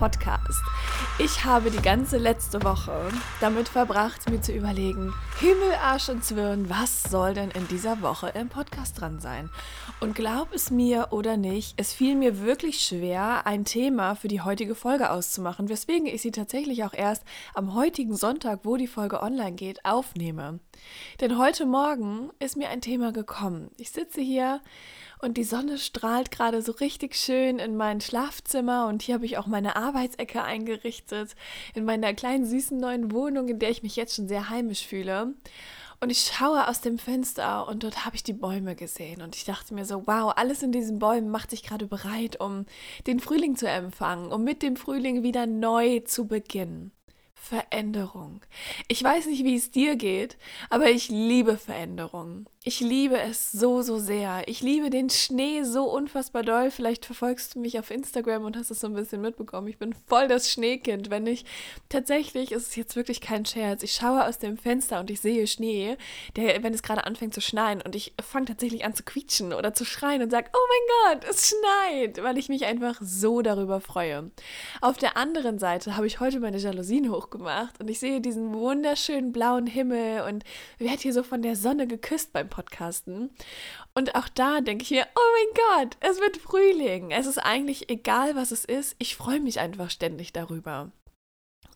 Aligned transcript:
Lieblingspodcast. 0.00 0.62
Ich 1.18 1.44
habe 1.44 1.70
die 1.70 1.82
ganze 1.82 2.16
letzte 2.16 2.62
Woche 2.62 3.10
damit 3.40 3.68
verbracht, 3.68 4.30
mir 4.30 4.40
zu 4.40 4.52
überlegen, 4.52 5.12
Himmel, 5.38 5.74
Arsch 5.82 6.08
und 6.08 6.24
Zwirn, 6.24 6.70
was 6.70 7.02
soll 7.02 7.34
denn 7.34 7.50
in 7.50 7.68
dieser 7.68 8.00
Woche 8.00 8.28
im 8.30 8.48
Podcast 8.48 9.00
dran 9.00 9.20
sein? 9.20 9.50
Und 10.00 10.14
glaub 10.14 10.54
es 10.54 10.70
mir 10.70 11.08
oder 11.10 11.36
nicht, 11.36 11.74
es 11.76 11.92
fiel 11.92 12.16
mir 12.16 12.40
wirklich 12.40 12.80
schwer, 12.80 13.46
ein 13.46 13.64
Thema 13.64 14.14
für 14.14 14.28
die 14.28 14.40
heutige 14.40 14.74
Folge 14.74 15.10
auszumachen, 15.10 15.68
weswegen 15.68 16.06
ich 16.06 16.22
sie 16.22 16.32
tatsächlich 16.32 16.84
auch 16.84 16.94
erst 16.94 17.22
am 17.54 17.74
heutigen 17.74 18.16
Sonntag, 18.16 18.60
wo 18.62 18.76
die 18.76 18.86
Folge 18.86 19.22
online 19.22 19.52
geht, 19.52 19.84
aufnehme. 19.84 20.60
Denn 21.20 21.36
heute 21.36 21.66
Morgen 21.66 22.30
ist 22.38 22.56
mir 22.56 22.70
ein 22.70 22.80
Thema 22.80 23.12
gekommen. 23.12 23.70
Ich 23.76 23.90
sitze 23.90 24.22
hier 24.22 24.60
und 25.20 25.36
die 25.36 25.44
Sonne 25.44 25.78
strahlt 25.78 26.30
gerade 26.30 26.62
so 26.62 26.72
richtig 26.72 27.14
schön 27.14 27.58
in 27.58 27.76
mein 27.76 28.00
Schlafzimmer 28.00 28.86
und 28.86 29.02
hier 29.02 29.14
habe 29.14 29.26
ich 29.26 29.38
auch 29.38 29.46
meine 29.46 29.76
Arbeitsecke 29.76 30.42
eingerichtet 30.42 31.34
in 31.74 31.84
meiner 31.84 32.14
kleinen 32.14 32.46
süßen 32.46 32.78
neuen 32.78 33.12
Wohnung, 33.12 33.48
in 33.48 33.58
der 33.58 33.70
ich 33.70 33.82
mich 33.82 33.96
jetzt 33.96 34.14
schon 34.14 34.28
sehr 34.28 34.50
heimisch 34.50 34.86
fühle. 34.86 35.34
Und 36.02 36.08
ich 36.08 36.30
schaue 36.34 36.66
aus 36.66 36.80
dem 36.80 36.96
Fenster 36.98 37.68
und 37.68 37.84
dort 37.84 38.06
habe 38.06 38.16
ich 38.16 38.22
die 38.22 38.32
Bäume 38.32 38.74
gesehen. 38.74 39.20
Und 39.20 39.36
ich 39.36 39.44
dachte 39.44 39.74
mir 39.74 39.84
so, 39.84 40.06
wow, 40.06 40.32
alles 40.34 40.62
in 40.62 40.72
diesen 40.72 40.98
Bäumen 40.98 41.28
macht 41.28 41.50
sich 41.50 41.62
gerade 41.62 41.86
bereit, 41.86 42.40
um 42.40 42.64
den 43.06 43.20
Frühling 43.20 43.54
zu 43.54 43.68
empfangen, 43.68 44.32
um 44.32 44.42
mit 44.42 44.62
dem 44.62 44.76
Frühling 44.76 45.22
wieder 45.22 45.46
neu 45.46 46.00
zu 46.00 46.26
beginnen. 46.26 46.92
Veränderung. 47.34 48.42
Ich 48.88 49.02
weiß 49.02 49.26
nicht, 49.26 49.44
wie 49.44 49.56
es 49.56 49.70
dir 49.70 49.96
geht, 49.96 50.36
aber 50.68 50.90
ich 50.90 51.08
liebe 51.08 51.56
Veränderung. 51.56 52.48
Ich 52.62 52.80
liebe 52.80 53.18
es 53.18 53.52
so, 53.52 53.80
so 53.80 53.98
sehr. 53.98 54.42
Ich 54.46 54.60
liebe 54.60 54.90
den 54.90 55.08
Schnee 55.08 55.62
so 55.62 55.84
unfassbar 55.84 56.42
doll. 56.42 56.70
Vielleicht 56.70 57.06
verfolgst 57.06 57.54
du 57.54 57.58
mich 57.58 57.78
auf 57.78 57.90
Instagram 57.90 58.44
und 58.44 58.54
hast 58.54 58.70
es 58.70 58.80
so 58.80 58.86
ein 58.86 58.92
bisschen 58.92 59.22
mitbekommen. 59.22 59.66
Ich 59.68 59.78
bin 59.78 59.94
voll 59.94 60.28
das 60.28 60.50
Schneekind. 60.50 61.08
Wenn 61.08 61.26
ich 61.26 61.46
tatsächlich, 61.88 62.52
ist 62.52 62.68
es 62.68 62.76
jetzt 62.76 62.96
wirklich 62.96 63.22
kein 63.22 63.46
Scherz, 63.46 63.82
ich 63.82 63.92
schaue 63.92 64.26
aus 64.26 64.38
dem 64.38 64.58
Fenster 64.58 65.00
und 65.00 65.08
ich 65.08 65.22
sehe 65.22 65.46
Schnee, 65.46 65.96
der, 66.36 66.62
wenn 66.62 66.74
es 66.74 66.82
gerade 66.82 67.04
anfängt 67.04 67.32
zu 67.32 67.40
schneien 67.40 67.80
und 67.80 67.96
ich 67.96 68.12
fange 68.22 68.44
tatsächlich 68.44 68.84
an 68.84 68.92
zu 68.92 69.04
quietschen 69.04 69.54
oder 69.54 69.72
zu 69.72 69.86
schreien 69.86 70.20
und 70.20 70.28
sage, 70.28 70.50
oh 70.52 70.68
mein 70.68 71.18
Gott, 71.18 71.30
es 71.30 71.48
schneit, 71.48 72.22
weil 72.22 72.36
ich 72.36 72.50
mich 72.50 72.66
einfach 72.66 73.00
so 73.00 73.40
darüber 73.40 73.80
freue. 73.80 74.30
Auf 74.82 74.98
der 74.98 75.16
anderen 75.16 75.58
Seite 75.58 75.96
habe 75.96 76.06
ich 76.06 76.20
heute 76.20 76.40
meine 76.40 76.58
Jalousien 76.58 77.10
hochgemacht 77.10 77.80
und 77.80 77.88
ich 77.88 78.00
sehe 78.00 78.20
diesen 78.20 78.52
wunderschönen 78.52 79.32
blauen 79.32 79.66
Himmel 79.66 80.28
und 80.28 80.44
werde 80.76 81.00
hier 81.00 81.14
so 81.14 81.22
von 81.22 81.40
der 81.40 81.56
Sonne 81.56 81.86
geküsst 81.86 82.34
beim 82.34 82.49
Podcasten. 82.50 83.30
Und 83.94 84.14
auch 84.14 84.28
da 84.28 84.60
denke 84.60 84.84
ich 84.84 84.90
mir, 84.90 85.06
oh 85.14 85.36
mein 85.36 85.86
Gott, 85.86 85.96
es 86.00 86.20
wird 86.20 86.36
Frühling. 86.36 87.10
Es 87.10 87.26
ist 87.26 87.38
eigentlich 87.38 87.88
egal, 87.88 88.36
was 88.36 88.50
es 88.50 88.64
ist. 88.64 88.96
Ich 88.98 89.16
freue 89.16 89.40
mich 89.40 89.60
einfach 89.60 89.90
ständig 89.90 90.32
darüber. 90.32 90.90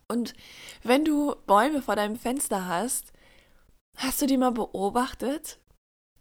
Und 0.07 0.35
wenn 0.83 1.03
du 1.03 1.35
Bäume 1.47 1.81
vor 1.81 1.95
deinem 1.95 2.15
Fenster 2.15 2.67
hast, 2.67 3.11
hast 3.97 4.21
du 4.21 4.27
die 4.27 4.37
mal 4.37 4.51
beobachtet? 4.51 5.59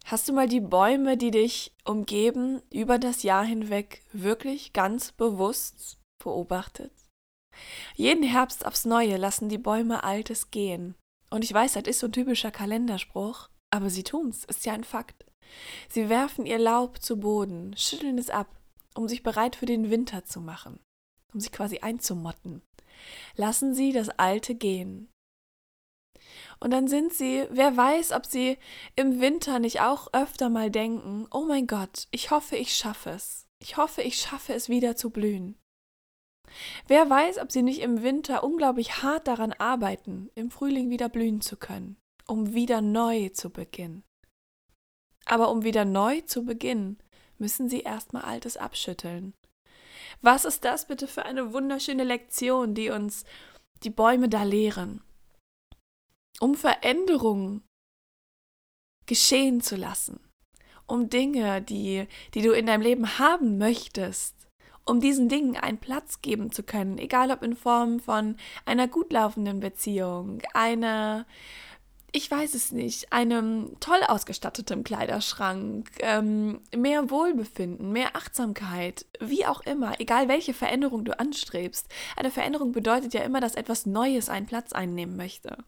Hast 0.06 0.28
du 0.28 0.32
mal 0.32 0.48
die 0.48 0.60
Bäume, 0.60 1.16
die 1.16 1.30
dich 1.30 1.74
umgeben, 1.84 2.62
über 2.70 2.98
das 2.98 3.22
Jahr 3.22 3.44
hinweg 3.44 4.02
wirklich 4.12 4.72
ganz 4.72 5.12
bewusst 5.12 5.98
beobachtet? 6.22 6.92
Jeden 7.94 8.24
Herbst 8.24 8.66
aufs 8.66 8.84
Neue 8.84 9.16
lassen 9.16 9.48
die 9.48 9.58
Bäume 9.58 10.04
Altes 10.04 10.50
gehen. 10.50 10.94
Und 11.30 11.42
ich 11.42 11.52
weiß, 11.52 11.74
das 11.74 11.84
ist 11.84 12.00
so 12.00 12.06
ein 12.06 12.12
typischer 12.12 12.50
Kalenderspruch. 12.50 13.48
Aber 13.74 13.90
sie 13.90 14.04
tun's, 14.04 14.44
ist 14.44 14.64
ja 14.66 14.72
ein 14.72 14.84
Fakt. 14.84 15.26
Sie 15.88 16.08
werfen 16.08 16.46
ihr 16.46 16.60
Laub 16.60 17.02
zu 17.02 17.18
Boden, 17.18 17.76
schütteln 17.76 18.18
es 18.18 18.30
ab, 18.30 18.46
um 18.94 19.08
sich 19.08 19.24
bereit 19.24 19.56
für 19.56 19.66
den 19.66 19.90
Winter 19.90 20.24
zu 20.24 20.40
machen, 20.40 20.78
um 21.32 21.40
sich 21.40 21.50
quasi 21.50 21.80
einzumotten. 21.80 22.62
Lassen 23.34 23.74
sie 23.74 23.92
das 23.92 24.10
Alte 24.10 24.54
gehen. 24.54 25.10
Und 26.60 26.70
dann 26.70 26.86
sind 26.86 27.14
sie, 27.14 27.48
wer 27.50 27.76
weiß, 27.76 28.12
ob 28.12 28.26
sie 28.26 28.58
im 28.94 29.20
Winter 29.20 29.58
nicht 29.58 29.80
auch 29.80 30.06
öfter 30.12 30.50
mal 30.50 30.70
denken, 30.70 31.26
oh 31.32 31.44
mein 31.44 31.66
Gott, 31.66 32.06
ich 32.12 32.30
hoffe, 32.30 32.54
ich 32.54 32.76
schaffe 32.76 33.10
es. 33.10 33.48
Ich 33.60 33.76
hoffe, 33.76 34.02
ich 34.02 34.20
schaffe 34.20 34.54
es 34.54 34.68
wieder 34.68 34.94
zu 34.94 35.10
blühen. 35.10 35.58
Wer 36.86 37.10
weiß, 37.10 37.38
ob 37.38 37.50
sie 37.50 37.62
nicht 37.62 37.80
im 37.80 38.04
Winter 38.04 38.44
unglaublich 38.44 39.02
hart 39.02 39.26
daran 39.26 39.52
arbeiten, 39.52 40.30
im 40.36 40.52
Frühling 40.52 40.90
wieder 40.90 41.08
blühen 41.08 41.40
zu 41.40 41.56
können 41.56 41.96
um 42.26 42.54
wieder 42.54 42.80
neu 42.80 43.28
zu 43.30 43.50
beginnen. 43.50 44.04
Aber 45.26 45.50
um 45.50 45.64
wieder 45.64 45.84
neu 45.84 46.20
zu 46.22 46.44
beginnen, 46.44 46.98
müssen 47.38 47.68
sie 47.68 47.80
erstmal 47.80 48.22
Altes 48.22 48.56
abschütteln. 48.56 49.34
Was 50.20 50.44
ist 50.44 50.64
das 50.64 50.86
bitte 50.86 51.06
für 51.06 51.24
eine 51.24 51.52
wunderschöne 51.52 52.04
Lektion, 52.04 52.74
die 52.74 52.90
uns 52.90 53.24
die 53.82 53.90
Bäume 53.90 54.28
da 54.28 54.42
lehren? 54.42 55.02
Um 56.40 56.54
Veränderungen 56.54 57.62
geschehen 59.06 59.60
zu 59.60 59.76
lassen, 59.76 60.20
um 60.86 61.08
Dinge, 61.08 61.62
die, 61.62 62.06
die 62.34 62.42
du 62.42 62.52
in 62.52 62.66
deinem 62.66 62.82
Leben 62.82 63.18
haben 63.18 63.58
möchtest, 63.58 64.34
um 64.84 65.00
diesen 65.00 65.28
Dingen 65.28 65.56
einen 65.56 65.78
Platz 65.78 66.20
geben 66.20 66.52
zu 66.52 66.62
können, 66.62 66.98
egal 66.98 67.30
ob 67.30 67.42
in 67.42 67.56
Form 67.56 68.00
von 68.00 68.36
einer 68.66 68.88
gut 68.88 69.12
laufenden 69.12 69.60
Beziehung, 69.60 70.42
einer 70.52 71.26
ich 72.14 72.30
weiß 72.30 72.54
es 72.54 72.70
nicht, 72.70 73.12
einem 73.12 73.76
toll 73.80 74.00
ausgestattetem 74.06 74.84
Kleiderschrank, 74.84 75.90
ähm, 75.98 76.60
mehr 76.74 77.10
Wohlbefinden, 77.10 77.90
mehr 77.90 78.14
Achtsamkeit, 78.14 79.04
wie 79.18 79.44
auch 79.44 79.62
immer, 79.62 79.98
egal 79.98 80.28
welche 80.28 80.54
Veränderung 80.54 81.04
du 81.04 81.18
anstrebst. 81.18 81.88
Eine 82.16 82.30
Veränderung 82.30 82.70
bedeutet 82.70 83.14
ja 83.14 83.22
immer, 83.22 83.40
dass 83.40 83.56
etwas 83.56 83.84
Neues 83.84 84.28
einen 84.28 84.46
Platz 84.46 84.72
einnehmen 84.72 85.16
möchte. 85.16 85.58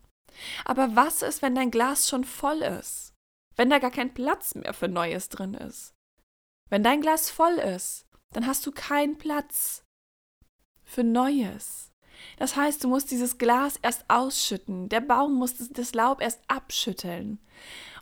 Aber 0.65 0.95
was 0.95 1.23
ist, 1.23 1.43
wenn 1.43 1.57
dein 1.57 1.73
Glas 1.73 2.09
schon 2.09 2.23
voll 2.23 2.63
ist? 2.63 3.13
Wenn 3.57 3.69
da 3.69 3.81
gar 3.81 3.91
kein 3.91 4.15
Platz 4.15 4.55
mehr 4.55 4.73
für 4.73 4.87
Neues 4.87 5.29
drin 5.29 5.55
ist? 5.55 5.95
Wenn 6.71 6.85
dein 6.85 7.01
Glas 7.01 7.29
voll 7.29 7.55
ist, 7.55 8.07
dann 8.33 8.47
hast 8.47 8.65
du 8.65 8.71
keinen 8.71 9.19
Platz 9.19 9.83
für 10.85 11.03
Neues. 11.03 11.91
Das 12.39 12.57
heißt, 12.57 12.83
du 12.83 12.89
musst 12.89 13.11
dieses 13.11 13.39
Glas 13.39 13.79
erst 13.83 14.05
ausschütten. 14.09 14.89
Der 14.89 15.01
Baum 15.01 15.35
muss 15.35 15.55
das 15.71 15.95
Laub 15.95 16.21
erst 16.21 16.41
abschütteln. 16.49 17.39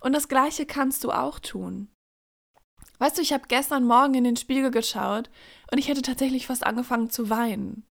Und 0.00 0.12
das 0.12 0.28
Gleiche 0.28 0.66
kannst 0.66 1.04
du 1.04 1.12
auch 1.12 1.38
tun. 1.38 1.88
Weißt 2.98 3.18
du, 3.18 3.22
ich 3.22 3.32
habe 3.32 3.44
gestern 3.48 3.84
Morgen 3.84 4.14
in 4.14 4.24
den 4.24 4.36
Spiegel 4.36 4.70
geschaut 4.70 5.30
und 5.70 5.78
ich 5.78 5.88
hätte 5.88 6.02
tatsächlich 6.02 6.46
fast 6.46 6.64
angefangen 6.64 7.10
zu 7.10 7.28
weinen. 7.30 7.86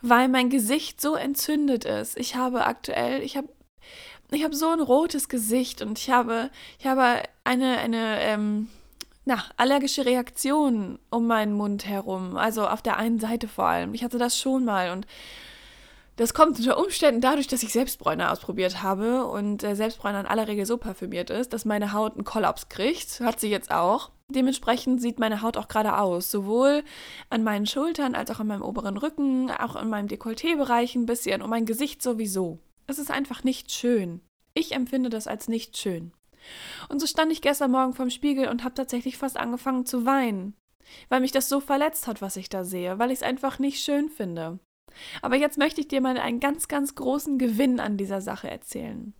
Weil 0.00 0.28
mein 0.28 0.48
Gesicht 0.48 1.00
so 1.00 1.16
entzündet 1.16 1.84
ist. 1.84 2.16
Ich 2.16 2.36
habe 2.36 2.66
aktuell, 2.66 3.22
ich 3.22 3.36
habe 3.36 3.48
ich 4.30 4.42
habe 4.42 4.56
so 4.56 4.68
ein 4.68 4.80
rotes 4.80 5.28
Gesicht 5.28 5.82
und 5.82 5.98
ich 5.98 6.10
habe, 6.10 6.50
ich 6.78 6.86
habe 6.86 7.22
eine, 7.44 7.78
eine, 7.78 8.20
ähm, 8.22 8.68
na, 9.26 9.44
allergische 9.56 10.06
Reaktionen 10.06 11.00
um 11.10 11.26
meinen 11.26 11.52
Mund 11.52 11.84
herum. 11.84 12.36
Also 12.36 12.66
auf 12.66 12.80
der 12.80 12.96
einen 12.96 13.18
Seite 13.18 13.48
vor 13.48 13.66
allem. 13.66 13.92
Ich 13.92 14.04
hatte 14.04 14.18
das 14.18 14.38
schon 14.38 14.64
mal 14.64 14.92
und 14.92 15.04
das 16.14 16.32
kommt 16.32 16.58
unter 16.58 16.78
Umständen 16.78 17.20
dadurch, 17.20 17.48
dass 17.48 17.64
ich 17.64 17.72
Selbstbräuner 17.72 18.32
ausprobiert 18.32 18.82
habe 18.82 19.26
und 19.26 19.58
der 19.58 19.76
Selbstbräuner 19.76 20.20
in 20.20 20.26
aller 20.26 20.48
Regel 20.48 20.64
so 20.64 20.78
parfümiert 20.78 21.28
ist, 21.28 21.52
dass 21.52 21.64
meine 21.64 21.92
Haut 21.92 22.14
einen 22.14 22.24
Kollaps 22.24 22.68
kriegt. 22.68 23.20
Hat 23.20 23.40
sie 23.40 23.50
jetzt 23.50 23.70
auch. 23.72 24.12
Dementsprechend 24.28 25.02
sieht 25.02 25.18
meine 25.18 25.42
Haut 25.42 25.56
auch 25.56 25.68
gerade 25.68 25.98
aus. 25.98 26.30
Sowohl 26.30 26.84
an 27.28 27.42
meinen 27.42 27.66
Schultern 27.66 28.14
als 28.14 28.30
auch 28.30 28.38
an 28.38 28.46
meinem 28.46 28.62
oberen 28.62 28.96
Rücken, 28.96 29.50
auch 29.50 29.74
in 29.74 29.90
meinem 29.90 30.08
Dekolletébereich 30.08 30.94
ein 30.94 31.06
bisschen 31.06 31.42
und 31.42 31.50
mein 31.50 31.66
Gesicht 31.66 32.00
sowieso. 32.00 32.60
Es 32.86 32.98
ist 32.98 33.10
einfach 33.10 33.42
nicht 33.42 33.72
schön. 33.72 34.20
Ich 34.54 34.72
empfinde 34.72 35.10
das 35.10 35.26
als 35.26 35.48
nicht 35.48 35.76
schön. 35.76 36.12
Und 36.88 37.00
so 37.00 37.06
stand 37.06 37.32
ich 37.32 37.42
gestern 37.42 37.70
Morgen 37.70 37.94
vorm 37.94 38.10
Spiegel 38.10 38.48
und 38.48 38.64
habe 38.64 38.74
tatsächlich 38.74 39.16
fast 39.18 39.36
angefangen 39.36 39.86
zu 39.86 40.04
weinen, 40.04 40.54
weil 41.08 41.20
mich 41.20 41.32
das 41.32 41.48
so 41.48 41.60
verletzt 41.60 42.06
hat, 42.06 42.22
was 42.22 42.36
ich 42.36 42.48
da 42.48 42.64
sehe, 42.64 42.98
weil 42.98 43.10
ich 43.10 43.18
es 43.18 43.22
einfach 43.22 43.58
nicht 43.58 43.82
schön 43.82 44.08
finde. 44.08 44.58
Aber 45.22 45.36
jetzt 45.36 45.58
möchte 45.58 45.80
ich 45.80 45.88
dir 45.88 46.00
mal 46.00 46.18
einen 46.18 46.40
ganz, 46.40 46.68
ganz 46.68 46.94
großen 46.94 47.38
Gewinn 47.38 47.80
an 47.80 47.96
dieser 47.96 48.20
Sache 48.20 48.50
erzählen. 48.50 49.12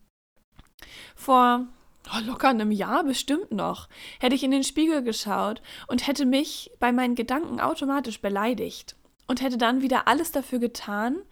Vor 1.14 1.67
oh, 2.14 2.20
locker 2.26 2.49
einem 2.49 2.70
Jahr 2.70 3.05
bestimmt 3.05 3.52
noch, 3.52 3.88
hätte 4.20 4.34
ich 4.34 4.44
in 4.44 4.50
den 4.50 4.64
Spiegel 4.64 5.02
geschaut 5.02 5.62
und 5.87 6.06
hätte 6.06 6.25
mich 6.25 6.70
bei 6.79 6.93
meinen 6.93 7.14
Gedanken 7.14 7.61
automatisch 7.61 8.20
beleidigt. 8.20 8.96
und 9.26 9.40
hätte 9.43 9.58
dann 9.58 9.82
wieder 9.82 10.06
alles 10.08 10.32
dafür 10.32 10.58
getan, 10.58 11.22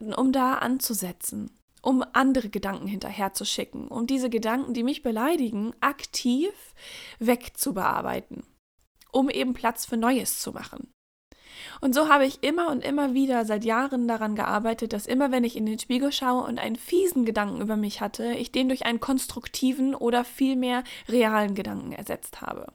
um 0.00 0.32
da 0.32 0.54
anzusetzen, 0.54 1.50
um 1.84 2.04
andere 2.12 2.48
Gedanken 2.48 2.86
hinterherzuschicken, 2.86 3.88
um 3.88 4.06
diese 4.06 4.30
Gedanken, 4.30 4.74
die 4.74 4.82
mich 4.82 5.02
beleidigen, 5.02 5.74
aktiv 5.80 6.52
wegzubearbeiten, 7.18 8.44
um 9.12 9.28
eben 9.28 9.54
Platz 9.54 9.84
für 9.84 9.96
Neues 9.96 10.40
zu 10.40 10.52
machen. 10.52 10.90
Und 11.80 11.94
so 11.94 12.08
habe 12.08 12.26
ich 12.26 12.42
immer 12.42 12.70
und 12.70 12.84
immer 12.84 13.14
wieder 13.14 13.44
seit 13.44 13.64
Jahren 13.64 14.08
daran 14.08 14.34
gearbeitet, 14.34 14.92
dass 14.92 15.06
immer 15.06 15.30
wenn 15.30 15.44
ich 15.44 15.56
in 15.56 15.66
den 15.66 15.78
Spiegel 15.78 16.12
schaue 16.12 16.44
und 16.44 16.58
einen 16.58 16.76
fiesen 16.76 17.24
Gedanken 17.24 17.60
über 17.60 17.76
mich 17.76 18.00
hatte, 18.00 18.32
ich 18.32 18.52
den 18.52 18.68
durch 18.68 18.86
einen 18.86 19.00
konstruktiven 19.00 19.94
oder 19.94 20.24
vielmehr 20.24 20.84
realen 21.08 21.54
Gedanken 21.54 21.92
ersetzt 21.92 22.40
habe. 22.40 22.72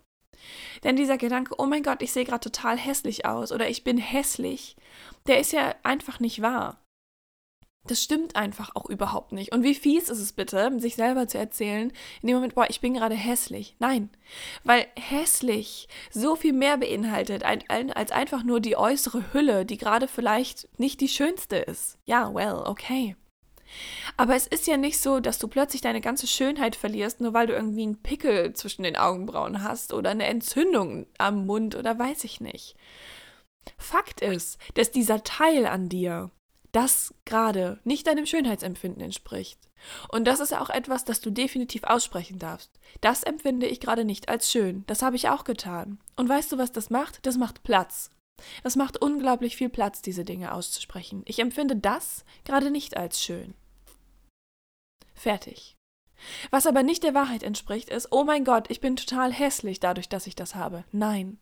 Denn 0.84 0.96
dieser 0.96 1.18
Gedanke, 1.18 1.56
oh 1.58 1.66
mein 1.66 1.84
Gott, 1.84 2.02
ich 2.02 2.14
sehe 2.14 2.26
gerade 2.26 2.50
total 2.50 2.78
hässlich 2.78 3.26
aus 3.26 3.52
oder 3.52 3.70
ich 3.70 3.84
bin 3.84 3.98
hässlich, 3.98 4.78
der 5.28 5.40
ist 5.40 5.52
ja 5.52 5.76
einfach 5.84 6.20
nicht 6.20 6.42
wahr. 6.42 6.80
Das 7.90 8.04
stimmt 8.04 8.36
einfach 8.36 8.76
auch 8.76 8.88
überhaupt 8.88 9.32
nicht. 9.32 9.52
Und 9.52 9.64
wie 9.64 9.74
fies 9.74 10.10
ist 10.10 10.20
es 10.20 10.32
bitte, 10.32 10.80
sich 10.80 10.96
selber 10.96 11.28
zu 11.28 11.40
erzählen, 11.40 11.92
in 12.22 12.28
dem 12.28 12.36
Moment, 12.36 12.54
boah, 12.54 12.68
ich 12.70 12.82
bin 12.82 12.94
gerade 12.94 13.16
hässlich. 13.16 13.76
Nein, 13.80 14.12
weil 14.64 14.86
hässlich 14.96 15.88
so 16.12 16.36
viel 16.36 16.54
mehr 16.54 16.78
beinhaltet 16.78 17.44
als 17.44 18.12
einfach 18.12 18.44
nur 18.44 18.60
die 18.60 18.78
äußere 18.78 19.34
Hülle, 19.34 19.66
die 19.66 19.78
gerade 19.78 20.08
vielleicht 20.08 20.70
nicht 20.78 21.02
die 21.02 21.08
schönste 21.08 21.56
ist. 21.56 21.98
Ja, 22.06 22.32
well, 22.32 22.62
okay. 22.66 23.16
Aber 24.18 24.36
es 24.36 24.46
ist 24.46 24.68
ja 24.68 24.78
nicht 24.78 25.00
so, 25.00 25.20
dass 25.20 25.40
du 25.40 25.48
plötzlich 25.48 25.82
deine 25.82 26.02
ganze 26.02 26.28
Schönheit 26.28 26.76
verlierst, 26.76 27.22
nur 27.22 27.34
weil 27.34 27.48
du 27.48 27.54
irgendwie 27.54 27.84
einen 27.84 28.04
Pickel 28.04 28.54
zwischen 28.54 28.84
den 28.84 28.98
Augenbrauen 28.98 29.64
hast 29.64 29.94
oder 29.94 30.12
eine 30.12 30.28
Entzündung 30.28 31.08
am 31.18 31.48
Mund 31.48 31.74
oder 31.74 31.98
weiß 31.98 32.24
ich 32.24 32.40
nicht. 32.40 32.76
Fakt 33.80 34.22
ist, 34.22 34.60
dass 34.76 34.92
dieser 34.92 35.24
Teil 35.24 35.66
an 35.66 35.90
dir, 35.90 36.30
das 36.72 37.14
gerade 37.26 37.80
nicht 37.84 38.08
deinem 38.08 38.26
Schönheitsempfinden 38.26 39.02
entspricht. 39.02 39.60
Und 40.10 40.26
das 40.26 40.40
ist 40.40 40.54
auch 40.54 40.70
etwas, 40.70 41.06
das 41.06 41.22
du 41.22 41.32
definitiv 41.32 41.84
aussprechen 41.84 42.40
darfst. 42.40 42.72
Das 43.02 43.24
empfinde 43.24 43.66
ich 43.66 43.80
gerade 43.80 44.06
nicht 44.06 44.30
als 44.30 44.52
schön. 44.52 44.84
Das 44.88 45.02
habe 45.02 45.16
ich 45.16 45.30
auch 45.30 45.44
getan. 45.44 46.00
Und 46.16 46.28
weißt 46.28 46.52
du, 46.52 46.58
was 46.58 46.72
das 46.72 46.90
macht? 46.90 47.26
Das 47.26 47.38
macht 47.38 47.64
Platz. 47.64 48.12
Das 48.64 48.76
macht 48.76 49.02
unglaublich 49.02 49.56
viel 49.56 49.70
Platz, 49.70 50.02
diese 50.02 50.26
Dinge 50.26 50.54
auszusprechen. 50.54 51.24
Ich 51.26 51.40
empfinde 51.40 51.76
das 51.76 52.24
gerade 52.46 52.72
nicht 52.72 52.98
als 52.98 53.22
schön. 53.22 53.54
Fertig. 55.14 55.76
Was 56.52 56.68
aber 56.68 56.84
nicht 56.84 57.04
der 57.04 57.14
Wahrheit 57.14 57.44
entspricht, 57.44 57.90
ist, 57.90 58.10
oh 58.12 58.24
mein 58.24 58.44
Gott, 58.44 58.70
ich 58.70 58.82
bin 58.82 58.96
total 58.96 59.32
hässlich 59.32 59.80
dadurch, 59.80 60.10
dass 60.10 60.28
ich 60.28 60.36
das 60.36 60.56
habe. 60.56 60.84
Nein. 60.92 61.40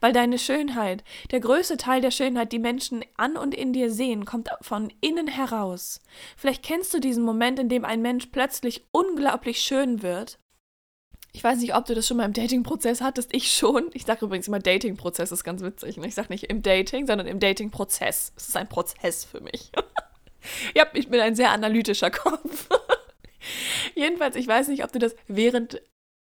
Weil 0.00 0.12
deine 0.12 0.38
Schönheit, 0.38 1.04
der 1.30 1.40
größte 1.40 1.76
Teil 1.76 2.00
der 2.00 2.10
Schönheit, 2.10 2.52
die 2.52 2.58
Menschen 2.58 3.04
an 3.16 3.36
und 3.36 3.54
in 3.54 3.72
dir 3.72 3.90
sehen, 3.90 4.24
kommt 4.24 4.50
von 4.60 4.92
innen 5.00 5.28
heraus. 5.28 6.00
Vielleicht 6.36 6.62
kennst 6.62 6.92
du 6.94 7.00
diesen 7.00 7.24
Moment, 7.24 7.58
in 7.58 7.68
dem 7.68 7.84
ein 7.84 8.02
Mensch 8.02 8.26
plötzlich 8.26 8.84
unglaublich 8.92 9.60
schön 9.60 10.02
wird. 10.02 10.38
Ich 11.32 11.44
weiß 11.44 11.60
nicht, 11.60 11.76
ob 11.76 11.84
du 11.84 11.94
das 11.94 12.06
schon 12.08 12.16
mal 12.16 12.24
im 12.24 12.32
Dating-Prozess 12.32 13.00
hattest. 13.00 13.32
Ich 13.32 13.52
schon. 13.52 13.90
Ich 13.92 14.04
sage 14.04 14.24
übrigens 14.24 14.48
immer, 14.48 14.58
Dating-Prozess 14.58 15.30
ist 15.30 15.44
ganz 15.44 15.62
witzig. 15.62 15.96
Ich 15.98 16.14
sage 16.14 16.28
nicht 16.30 16.44
im 16.44 16.62
Dating, 16.62 17.06
sondern 17.06 17.28
im 17.28 17.38
Dating-Prozess. 17.38 18.32
Es 18.36 18.48
ist 18.48 18.56
ein 18.56 18.68
Prozess 18.68 19.24
für 19.24 19.40
mich. 19.40 19.70
ja, 20.74 20.86
ich 20.92 21.08
bin 21.08 21.20
ein 21.20 21.36
sehr 21.36 21.52
analytischer 21.52 22.10
Kopf. 22.10 22.68
Jedenfalls, 23.94 24.34
ich 24.34 24.48
weiß 24.48 24.68
nicht, 24.68 24.82
ob 24.82 24.92
du 24.92 24.98
das 24.98 25.14
während 25.28 25.80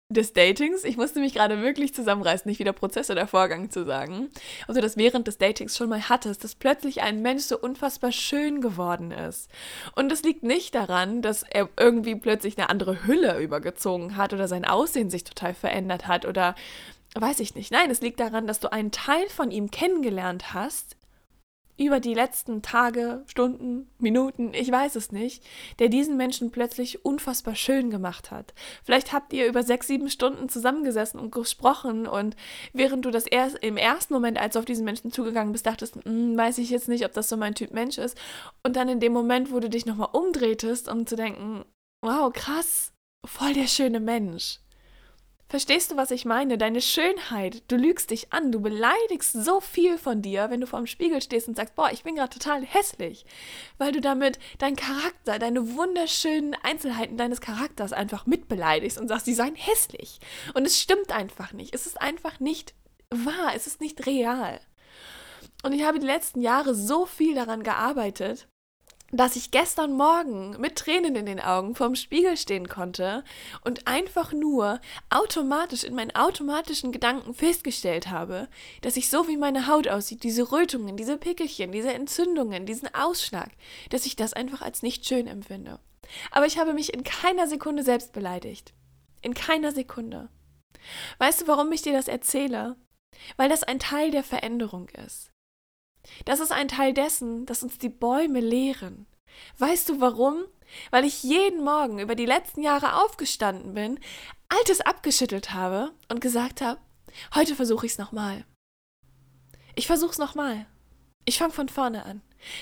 des 0.09 0.33
Datings, 0.33 0.83
ich 0.83 0.97
musste 0.97 1.19
mich 1.19 1.33
gerade 1.33 1.63
wirklich 1.63 1.95
zusammenreißen, 1.95 2.47
nicht 2.47 2.59
wieder 2.59 2.73
Prozess 2.73 3.09
oder 3.09 3.25
Vorgang 3.25 3.71
zu 3.71 3.85
sagen, 3.85 4.29
ob 4.67 4.75
du 4.75 4.81
das 4.81 4.97
während 4.97 5.27
des 5.27 5.39
Datings 5.39 5.75
schon 5.75 5.89
mal 5.89 6.09
hattest, 6.09 6.43
dass 6.43 6.53
plötzlich 6.53 7.01
ein 7.01 7.23
Mensch 7.23 7.43
so 7.43 7.57
unfassbar 7.57 8.11
schön 8.11 8.61
geworden 8.61 9.09
ist. 9.09 9.49
Und 9.95 10.09
das 10.09 10.21
liegt 10.21 10.43
nicht 10.43 10.75
daran, 10.75 11.23
dass 11.23 11.41
er 11.41 11.69
irgendwie 11.77 12.15
plötzlich 12.15 12.55
eine 12.57 12.69
andere 12.69 13.07
Hülle 13.07 13.39
übergezogen 13.39 14.15
hat 14.15 14.31
oder 14.31 14.47
sein 14.47 14.65
Aussehen 14.65 15.09
sich 15.09 15.23
total 15.23 15.55
verändert 15.55 16.07
hat 16.07 16.25
oder 16.25 16.53
weiß 17.15 17.39
ich 17.39 17.55
nicht. 17.55 17.71
Nein, 17.71 17.89
es 17.89 18.01
liegt 18.01 18.19
daran, 18.19 18.45
dass 18.45 18.59
du 18.59 18.71
einen 18.71 18.91
Teil 18.91 19.27
von 19.29 19.49
ihm 19.49 19.71
kennengelernt 19.71 20.53
hast, 20.53 20.95
über 21.77 21.99
die 21.99 22.13
letzten 22.13 22.61
Tage, 22.61 23.23
Stunden, 23.27 23.89
Minuten, 23.99 24.53
ich 24.53 24.71
weiß 24.71 24.95
es 24.95 25.11
nicht, 25.11 25.43
der 25.79 25.89
diesen 25.89 26.15
Menschen 26.17 26.51
plötzlich 26.51 27.03
unfassbar 27.03 27.55
schön 27.55 27.89
gemacht 27.89 28.31
hat. 28.31 28.53
Vielleicht 28.83 29.11
habt 29.13 29.33
ihr 29.33 29.47
über 29.47 29.63
sechs, 29.63 29.87
sieben 29.87 30.09
Stunden 30.09 30.47
zusammengesessen 30.47 31.19
und 31.19 31.31
gesprochen 31.31 32.07
und 32.07 32.35
während 32.73 33.05
du 33.05 33.11
das 33.11 33.27
erst 33.27 33.57
im 33.57 33.77
ersten 33.77 34.13
Moment, 34.13 34.39
als 34.39 34.53
du 34.53 34.59
auf 34.59 34.65
diesen 34.65 34.85
Menschen 34.85 35.11
zugegangen 35.11 35.51
bist, 35.51 35.65
dachtest, 35.65 35.95
hm, 36.03 36.37
weiß 36.37 36.57
ich 36.59 36.69
jetzt 36.69 36.87
nicht, 36.87 37.05
ob 37.05 37.13
das 37.13 37.29
so 37.29 37.37
mein 37.37 37.55
Typ 37.55 37.71
Mensch 37.71 37.97
ist. 37.97 38.17
Und 38.63 38.75
dann 38.75 38.89
in 38.89 38.99
dem 38.99 39.13
Moment, 39.13 39.51
wo 39.51 39.59
du 39.59 39.69
dich 39.69 39.85
nochmal 39.85 40.09
umdrehtest, 40.13 40.87
um 40.87 41.05
zu 41.05 41.15
denken, 41.15 41.65
wow, 42.01 42.31
krass, 42.31 42.93
voll 43.25 43.53
der 43.53 43.67
schöne 43.67 43.99
Mensch. 43.99 44.59
Verstehst 45.47 45.91
du, 45.91 45.95
was 45.97 46.09
ich 46.09 46.25
meine? 46.25 46.57
Deine 46.57 46.81
Schönheit, 46.81 47.63
du 47.67 47.75
lügst 47.75 48.09
dich 48.09 48.33
an, 48.33 48.51
du 48.51 48.59
beleidigst 48.59 49.31
so 49.31 49.59
viel 49.59 49.99
von 49.99 50.23
dir, 50.23 50.49
wenn 50.49 50.59
du 50.59 50.65
vor 50.65 50.79
dem 50.79 50.87
Spiegel 50.87 51.21
stehst 51.21 51.47
und 51.47 51.55
sagst, 51.55 51.75
boah, 51.75 51.91
ich 51.91 52.03
bin 52.03 52.15
gerade 52.15 52.33
total 52.33 52.65
hässlich, 52.65 53.25
weil 53.77 53.91
du 53.91 54.01
damit 54.01 54.39
deinen 54.57 54.75
Charakter, 54.75 55.37
deine 55.37 55.75
wunderschönen 55.75 56.55
Einzelheiten 56.63 57.15
deines 57.15 57.41
Charakters 57.41 57.93
einfach 57.93 58.25
mitbeleidigst 58.25 58.99
und 58.99 59.07
sagst, 59.07 59.25
sie 59.25 59.35
seien 59.35 59.55
hässlich. 59.55 60.19
Und 60.55 60.65
es 60.65 60.81
stimmt 60.81 61.11
einfach 61.11 61.53
nicht. 61.53 61.75
Es 61.75 61.85
ist 61.85 62.01
einfach 62.01 62.39
nicht 62.39 62.73
wahr, 63.11 63.53
es 63.55 63.67
ist 63.67 63.81
nicht 63.81 64.07
real. 64.07 64.59
Und 65.61 65.73
ich 65.73 65.83
habe 65.83 65.99
die 65.99 66.07
letzten 66.07 66.41
Jahre 66.41 66.73
so 66.73 67.05
viel 67.05 67.35
daran 67.35 67.61
gearbeitet, 67.61 68.47
dass 69.17 69.35
ich 69.35 69.51
gestern 69.51 69.93
Morgen 69.93 70.59
mit 70.59 70.75
Tränen 70.75 71.15
in 71.15 71.25
den 71.25 71.39
Augen 71.39 71.75
vorm 71.75 71.95
Spiegel 71.95 72.37
stehen 72.37 72.67
konnte 72.67 73.23
und 73.63 73.87
einfach 73.87 74.33
nur 74.33 74.79
automatisch 75.09 75.83
in 75.83 75.95
meinen 75.95 76.15
automatischen 76.15 76.91
Gedanken 76.91 77.33
festgestellt 77.33 78.09
habe, 78.09 78.47
dass 78.81 78.97
ich 78.97 79.09
so 79.09 79.27
wie 79.27 79.37
meine 79.37 79.67
Haut 79.67 79.87
aussieht, 79.87 80.23
diese 80.23 80.51
Rötungen, 80.51 80.97
diese 80.97 81.17
Pickelchen, 81.17 81.71
diese 81.71 81.93
Entzündungen, 81.93 82.65
diesen 82.65 82.93
Ausschlag, 82.93 83.51
dass 83.89 84.05
ich 84.05 84.15
das 84.15 84.33
einfach 84.33 84.61
als 84.61 84.83
nicht 84.83 85.05
schön 85.05 85.27
empfinde. 85.27 85.79
Aber 86.31 86.45
ich 86.45 86.57
habe 86.57 86.73
mich 86.73 86.93
in 86.93 87.03
keiner 87.03 87.47
Sekunde 87.47 87.83
selbst 87.83 88.13
beleidigt. 88.13 88.73
In 89.21 89.33
keiner 89.33 89.71
Sekunde. 89.71 90.29
Weißt 91.17 91.41
du, 91.41 91.47
warum 91.47 91.71
ich 91.71 91.81
dir 91.81 91.93
das 91.93 92.07
erzähle? 92.07 92.75
Weil 93.37 93.49
das 93.49 93.63
ein 93.63 93.79
Teil 93.79 94.11
der 94.11 94.23
Veränderung 94.23 94.89
ist. 94.89 95.31
Das 96.25 96.39
ist 96.39 96.51
ein 96.51 96.67
Teil 96.67 96.93
dessen, 96.93 97.45
dass 97.45 97.63
uns 97.63 97.77
die 97.77 97.89
Bäume 97.89 98.39
lehren. 98.39 99.05
Weißt 99.57 99.89
du 99.89 99.99
warum? 100.01 100.43
Weil 100.91 101.05
ich 101.05 101.23
jeden 101.23 101.63
Morgen 101.63 101.99
über 101.99 102.15
die 102.15 102.25
letzten 102.25 102.61
Jahre 102.61 103.03
aufgestanden 103.03 103.73
bin, 103.73 103.99
Altes 104.49 104.81
abgeschüttelt 104.81 105.53
habe 105.53 105.91
und 106.09 106.21
gesagt 106.21 106.61
habe, 106.61 106.79
heute 107.33 107.55
versuche 107.55 107.85
ich 107.85 107.93
es 107.93 107.97
nochmal. 107.97 108.45
Ich 109.75 109.87
versuche 109.87 110.11
es 110.11 110.17
nochmal. 110.17 110.65
Ich 111.25 111.37
fange 111.37 111.53
von 111.53 111.69
vorne 111.69 112.05
an. 112.05 112.21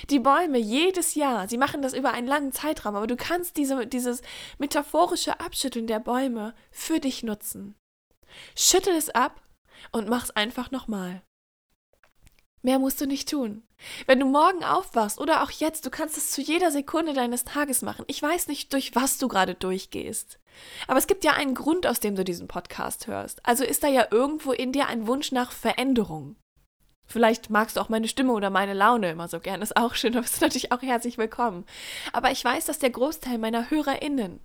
Die 0.10 0.20
Bäume 0.20 0.58
jedes 0.58 1.16
Jahr, 1.16 1.48
sie 1.50 1.58
machen 1.58 1.82
das 1.82 1.94
über 1.94 2.12
einen 2.12 2.28
langen 2.28 2.54
Zeitraum, 2.54 2.96
aber 2.96 3.08
du 3.08 3.18
kannst 3.18 3.58
diese, 3.58 3.86
dieses 3.86 4.22
metaphorische 4.58 5.40
Abschütteln 5.40 5.88
der 5.88 6.00
Bäume 6.00 6.56
für 6.72 7.00
dich 7.00 7.24
nutzen. 7.24 7.76
Schüttel 8.56 8.96
es 8.96 9.10
ab 9.10 9.42
und 9.92 10.08
mach's 10.08 10.32
einfach 10.32 10.72
nochmal. 10.72 11.22
Mehr 12.66 12.80
musst 12.80 13.02
du 13.02 13.06
nicht 13.06 13.30
tun. 13.30 13.62
Wenn 14.08 14.22
du 14.22 14.26
morgen 14.26 14.64
aufwachst 14.64 15.20
oder 15.20 15.44
auch 15.44 15.52
jetzt, 15.52 15.86
du 15.86 15.90
kannst 15.90 16.16
es 16.16 16.32
zu 16.32 16.40
jeder 16.40 16.72
Sekunde 16.72 17.14
deines 17.14 17.44
Tages 17.44 17.82
machen. 17.82 18.06
Ich 18.08 18.22
weiß 18.22 18.48
nicht, 18.48 18.72
durch 18.72 18.96
was 18.96 19.18
du 19.18 19.28
gerade 19.28 19.54
durchgehst. 19.54 20.40
Aber 20.88 20.98
es 20.98 21.08
gibt 21.08 21.26
ja 21.26 21.34
einen 21.34 21.56
Grund, 21.56 21.86
aus 21.86 22.00
dem 22.00 22.16
du 22.16 22.24
diesen 22.24 22.48
Podcast 22.48 23.08
hörst. 23.08 23.46
Also 23.46 23.66
ist 23.66 23.84
da 23.84 23.90
ja 23.90 24.08
irgendwo 24.12 24.54
in 24.54 24.72
dir 24.72 24.88
ein 24.88 25.08
Wunsch 25.08 25.34
nach 25.34 25.52
Veränderung. 25.52 26.38
Vielleicht 27.06 27.50
magst 27.50 27.76
du 27.76 27.82
auch 27.82 27.90
meine 27.90 28.08
Stimme 28.08 28.32
oder 28.32 28.50
meine 28.50 28.74
Laune 28.74 29.12
immer 29.12 29.28
so 29.28 29.42
gern, 29.42 29.62
ist 29.62 29.76
auch 29.76 29.94
schön, 29.94 30.14
da 30.14 30.22
bist 30.22 30.38
du 30.38 30.46
natürlich 30.46 30.72
auch 30.72 30.82
herzlich 30.82 31.18
willkommen. 31.18 31.66
Aber 32.14 32.32
ich 32.32 32.44
weiß, 32.44 32.64
dass 32.64 32.80
der 32.80 32.92
Großteil 32.92 33.40
meiner 33.40 33.70
HörerInnen 33.70 34.40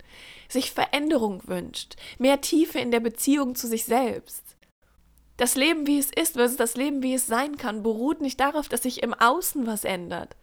sich 0.49 0.73
Veränderung 0.73 1.47
wünscht, 1.47 1.95
mehr 2.19 2.41
Tiefe 2.41 2.81
in 2.81 2.91
der 2.91 2.99
Beziehung 2.99 3.55
zu 3.55 3.69
sich 3.69 3.85
selbst. 3.85 4.58
Das 5.39 5.55
Leben, 5.55 5.87
wie 5.87 6.01
es 6.01 6.11
ist, 6.11 6.35
versus 6.35 6.57
das 6.57 6.77
Leben, 6.77 7.01
wie 7.03 7.15
es 7.15 7.29
sein 7.29 7.57
kann, 7.57 7.85
beruht 7.85 8.21
nicht 8.21 8.41
darauf, 8.41 8.69
dass 8.69 8.83
sich 8.83 9.05
im 9.05 9.15
Außen 9.15 9.67
was 9.69 9.85
ändert. 9.85 10.37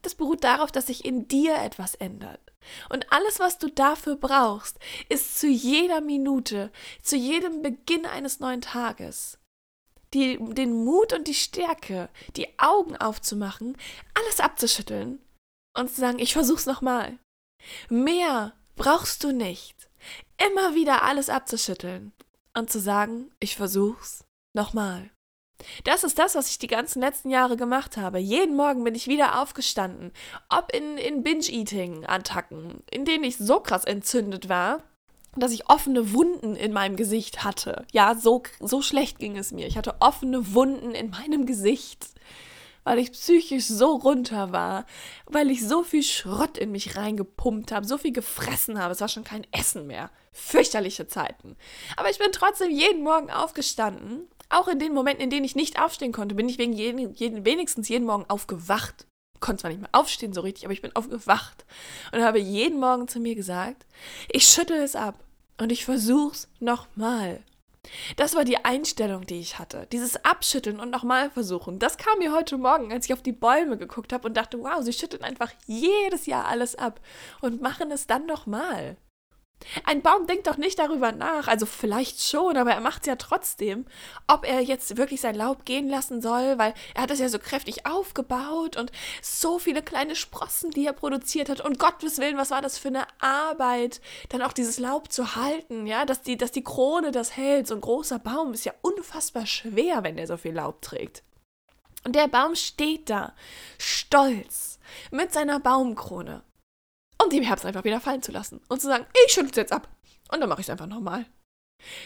Das 0.00 0.14
beruht 0.14 0.44
darauf, 0.44 0.72
dass 0.72 0.86
sich 0.86 1.04
in 1.04 1.28
dir 1.28 1.56
etwas 1.56 1.94
ändert. 1.94 2.40
Und 2.88 3.12
alles, 3.12 3.38
was 3.38 3.58
du 3.58 3.68
dafür 3.68 4.16
brauchst, 4.16 4.78
ist 5.10 5.38
zu 5.38 5.46
jeder 5.46 6.00
Minute, 6.00 6.72
zu 7.02 7.16
jedem 7.16 7.60
Beginn 7.60 8.06
eines 8.06 8.40
neuen 8.40 8.62
Tages, 8.62 9.38
die, 10.14 10.38
den 10.38 10.84
Mut 10.84 11.12
und 11.12 11.28
die 11.28 11.34
Stärke, 11.34 12.08
die 12.36 12.58
Augen 12.58 12.96
aufzumachen, 12.96 13.76
alles 14.14 14.40
abzuschütteln 14.40 15.20
und 15.76 15.90
zu 15.90 16.00
sagen, 16.00 16.18
ich 16.18 16.32
versuch's 16.32 16.64
nochmal. 16.64 17.18
Mehr 17.90 18.54
brauchst 18.74 19.22
du 19.22 19.32
nicht. 19.32 19.76
Immer 20.50 20.74
wieder 20.74 21.02
alles 21.02 21.28
abzuschütteln 21.28 22.12
und 22.54 22.70
zu 22.70 22.80
sagen, 22.80 23.30
ich 23.38 23.54
versuch's 23.54 24.24
Nochmal. 24.52 25.10
Das 25.84 26.04
ist 26.04 26.18
das, 26.18 26.34
was 26.34 26.48
ich 26.50 26.58
die 26.58 26.66
ganzen 26.66 27.00
letzten 27.00 27.30
Jahre 27.30 27.56
gemacht 27.56 27.96
habe. 27.96 28.18
Jeden 28.18 28.56
Morgen 28.56 28.82
bin 28.82 28.94
ich 28.94 29.08
wieder 29.08 29.40
aufgestanden. 29.40 30.12
Ob 30.48 30.72
in, 30.74 30.96
in 30.96 31.22
Binge-Eating-Attacken, 31.22 32.82
in 32.90 33.04
denen 33.04 33.24
ich 33.24 33.36
so 33.36 33.60
krass 33.60 33.84
entzündet 33.84 34.48
war, 34.48 34.82
dass 35.36 35.52
ich 35.52 35.68
offene 35.68 36.12
Wunden 36.12 36.56
in 36.56 36.72
meinem 36.72 36.96
Gesicht 36.96 37.44
hatte. 37.44 37.86
Ja, 37.92 38.14
so, 38.14 38.42
so 38.58 38.82
schlecht 38.82 39.18
ging 39.18 39.36
es 39.36 39.52
mir. 39.52 39.66
Ich 39.66 39.76
hatte 39.76 39.96
offene 40.00 40.54
Wunden 40.54 40.92
in 40.92 41.10
meinem 41.10 41.46
Gesicht 41.46 42.08
weil 42.84 42.98
ich 42.98 43.12
psychisch 43.12 43.66
so 43.66 43.96
runter 43.96 44.52
war, 44.52 44.86
weil 45.26 45.50
ich 45.50 45.66
so 45.66 45.82
viel 45.82 46.02
Schrott 46.02 46.58
in 46.58 46.72
mich 46.72 46.96
reingepumpt 46.96 47.72
habe, 47.72 47.86
so 47.86 47.98
viel 47.98 48.12
gefressen 48.12 48.80
habe. 48.80 48.92
Es 48.92 49.00
war 49.00 49.08
schon 49.08 49.24
kein 49.24 49.46
Essen 49.52 49.86
mehr. 49.86 50.10
Fürchterliche 50.32 51.06
Zeiten. 51.06 51.56
Aber 51.96 52.10
ich 52.10 52.18
bin 52.18 52.32
trotzdem 52.32 52.70
jeden 52.70 53.02
Morgen 53.02 53.30
aufgestanden. 53.30 54.28
Auch 54.50 54.66
in 54.66 54.80
den 54.80 54.92
Momenten, 54.92 55.22
in 55.22 55.30
denen 55.30 55.44
ich 55.44 55.54
nicht 55.54 55.80
aufstehen 55.80 56.12
konnte, 56.12 56.34
bin 56.34 56.48
ich 56.48 56.58
wegen 56.58 56.72
jeden, 56.72 57.14
jeden, 57.14 57.44
wenigstens 57.44 57.88
jeden 57.88 58.04
Morgen 58.04 58.26
aufgewacht. 58.28 59.06
Konnte 59.38 59.62
zwar 59.62 59.70
nicht 59.70 59.80
mehr 59.80 59.90
aufstehen 59.92 60.34
so 60.34 60.42
richtig, 60.42 60.64
aber 60.64 60.72
ich 60.72 60.82
bin 60.82 60.94
aufgewacht 60.94 61.64
und 62.12 62.22
habe 62.22 62.38
jeden 62.38 62.78
Morgen 62.78 63.08
zu 63.08 63.20
mir 63.20 63.34
gesagt, 63.34 63.86
ich 64.28 64.44
schüttel 64.44 64.78
es 64.82 64.96
ab 64.96 65.24
und 65.58 65.72
ich 65.72 65.84
versuch's 65.84 66.48
nochmal. 66.58 67.42
Das 68.16 68.34
war 68.34 68.44
die 68.44 68.62
Einstellung, 68.62 69.24
die 69.24 69.40
ich 69.40 69.58
hatte. 69.58 69.86
Dieses 69.92 70.22
Abschütteln 70.24 70.80
und 70.80 70.90
nochmal 70.90 71.30
versuchen. 71.30 71.78
Das 71.78 71.96
kam 71.96 72.18
mir 72.18 72.32
heute 72.32 72.58
Morgen, 72.58 72.92
als 72.92 73.06
ich 73.06 73.14
auf 73.14 73.22
die 73.22 73.32
Bäume 73.32 73.78
geguckt 73.78 74.12
habe 74.12 74.28
und 74.28 74.36
dachte, 74.36 74.58
wow, 74.60 74.82
sie 74.82 74.92
schütteln 74.92 75.24
einfach 75.24 75.52
jedes 75.66 76.26
Jahr 76.26 76.46
alles 76.46 76.74
ab 76.74 77.00
und 77.40 77.62
machen 77.62 77.90
es 77.90 78.06
dann 78.06 78.26
nochmal. 78.26 78.96
Ein 79.84 80.02
Baum 80.02 80.26
denkt 80.26 80.46
doch 80.46 80.56
nicht 80.56 80.78
darüber 80.78 81.12
nach, 81.12 81.46
also 81.46 81.66
vielleicht 81.66 82.22
schon, 82.22 82.56
aber 82.56 82.72
er 82.72 82.80
macht 82.80 83.02
es 83.02 83.06
ja 83.06 83.16
trotzdem, 83.16 83.86
ob 84.26 84.46
er 84.46 84.60
jetzt 84.60 84.96
wirklich 84.96 85.20
sein 85.20 85.34
Laub 85.34 85.64
gehen 85.64 85.88
lassen 85.88 86.22
soll, 86.22 86.58
weil 86.58 86.74
er 86.94 87.02
hat 87.02 87.10
es 87.10 87.18
ja 87.18 87.28
so 87.28 87.38
kräftig 87.38 87.86
aufgebaut 87.86 88.76
und 88.76 88.90
so 89.22 89.58
viele 89.58 89.82
kleine 89.82 90.16
Sprossen, 90.16 90.70
die 90.70 90.86
er 90.86 90.92
produziert 90.92 91.48
hat. 91.48 91.60
Und 91.60 91.78
Gottes 91.78 92.18
Willen, 92.18 92.36
was 92.36 92.50
war 92.50 92.62
das 92.62 92.78
für 92.78 92.88
eine 92.88 93.06
Arbeit, 93.20 94.00
dann 94.30 94.42
auch 94.42 94.52
dieses 94.52 94.78
Laub 94.78 95.12
zu 95.12 95.36
halten, 95.36 95.86
ja, 95.86 96.04
dass 96.04 96.22
die, 96.22 96.36
dass 96.36 96.52
die 96.52 96.64
Krone 96.64 97.12
das 97.12 97.36
hält. 97.36 97.66
So 97.66 97.74
ein 97.74 97.80
großer 97.80 98.18
Baum 98.18 98.54
ist 98.54 98.64
ja 98.64 98.72
unfassbar 98.82 99.46
schwer, 99.46 100.02
wenn 100.02 100.16
der 100.16 100.26
so 100.26 100.36
viel 100.36 100.54
Laub 100.54 100.82
trägt. 100.82 101.22
Und 102.04 102.16
der 102.16 102.28
Baum 102.28 102.54
steht 102.54 103.10
da, 103.10 103.34
stolz, 103.78 104.78
mit 105.10 105.32
seiner 105.32 105.60
Baumkrone 105.60 106.42
und 107.22 107.32
im 107.32 107.42
Herbst 107.42 107.66
einfach 107.66 107.84
wieder 107.84 108.00
fallen 108.00 108.22
zu 108.22 108.32
lassen 108.32 108.60
und 108.68 108.80
zu 108.80 108.86
sagen, 108.86 109.06
ich 109.26 109.32
schüttle 109.32 109.50
es 109.50 109.56
jetzt 109.56 109.72
ab. 109.72 109.88
Und 110.30 110.40
dann 110.40 110.48
mache 110.48 110.60
ich 110.60 110.66
es 110.66 110.70
einfach 110.70 110.86
nochmal. 110.86 111.26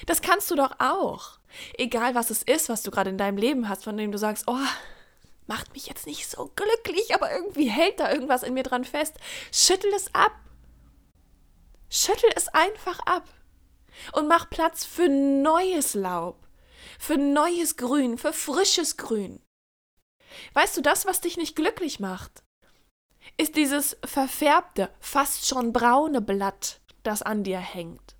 Das 0.06 0.22
kannst 0.22 0.50
du 0.50 0.54
doch 0.54 0.72
auch. 0.78 1.38
Egal 1.76 2.14
was 2.14 2.30
es 2.30 2.42
ist, 2.42 2.68
was 2.68 2.82
du 2.82 2.90
gerade 2.90 3.10
in 3.10 3.18
deinem 3.18 3.36
Leben 3.36 3.68
hast, 3.68 3.84
von 3.84 3.96
dem 3.96 4.12
du 4.12 4.18
sagst, 4.18 4.44
oh, 4.46 4.56
macht 5.46 5.74
mich 5.74 5.86
jetzt 5.86 6.06
nicht 6.06 6.28
so 6.28 6.50
glücklich, 6.54 7.14
aber 7.14 7.32
irgendwie 7.32 7.68
hält 7.68 8.00
da 8.00 8.12
irgendwas 8.12 8.42
in 8.42 8.54
mir 8.54 8.62
dran 8.62 8.84
fest. 8.84 9.16
Schüttel 9.52 9.92
es 9.94 10.14
ab. 10.14 10.32
Schüttel 11.90 12.30
es 12.34 12.48
einfach 12.48 12.98
ab. 13.00 13.28
Und 14.12 14.26
mach 14.26 14.50
Platz 14.50 14.84
für 14.84 15.08
neues 15.08 15.94
Laub, 15.94 16.48
für 16.98 17.16
neues 17.16 17.76
Grün, 17.76 18.18
für 18.18 18.32
frisches 18.32 18.96
Grün. 18.96 19.40
Weißt 20.54 20.76
du, 20.76 20.80
das, 20.80 21.06
was 21.06 21.20
dich 21.20 21.36
nicht 21.36 21.54
glücklich 21.54 22.00
macht, 22.00 22.43
ist 23.36 23.56
dieses 23.56 23.96
verfärbte, 24.04 24.90
fast 25.00 25.46
schon 25.46 25.72
braune 25.72 26.20
Blatt, 26.20 26.80
das 27.02 27.22
an 27.22 27.44
dir 27.44 27.58
hängt. 27.58 28.14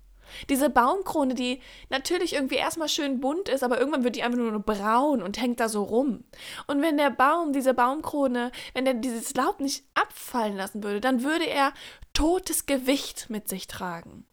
Diese 0.49 0.69
Baumkrone, 0.69 1.33
die 1.33 1.61
natürlich 1.89 2.33
irgendwie 2.33 2.55
erstmal 2.55 2.89
schön 2.89 3.19
bunt 3.19 3.49
ist, 3.49 3.63
aber 3.63 3.79
irgendwann 3.79 4.03
wird 4.03 4.15
die 4.15 4.23
einfach 4.23 4.37
nur 4.37 4.59
braun 4.59 5.21
und 5.21 5.39
hängt 5.39 5.59
da 5.59 5.69
so 5.69 5.83
rum. 5.83 6.23
Und 6.67 6.81
wenn 6.81 6.97
der 6.97 7.09
Baum, 7.09 7.53
diese 7.53 7.73
Baumkrone, 7.73 8.51
wenn 8.73 8.85
er 8.85 8.95
dieses 8.95 9.33
Laub 9.35 9.59
nicht 9.59 9.85
abfallen 9.93 10.57
lassen 10.57 10.83
würde, 10.83 11.01
dann 11.01 11.23
würde 11.23 11.45
er 11.45 11.73
totes 12.13 12.65
Gewicht 12.65 13.29
mit 13.29 13.47
sich 13.47 13.67
tragen. 13.67 14.25